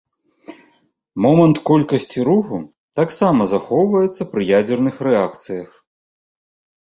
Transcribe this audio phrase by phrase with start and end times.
[1.25, 2.57] Момант колькасці руху
[2.99, 5.69] таксама захоўваецца пры ядзерных рэакцыях.